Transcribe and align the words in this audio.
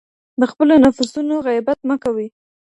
د 0.39 0.43
خپلو 0.51 0.73
نفسونو 0.85 1.35
غيبت 1.47 1.79
مه 1.89 1.95
کوئ. 2.03 2.27